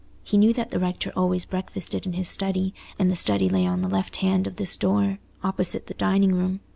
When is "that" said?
0.53-0.71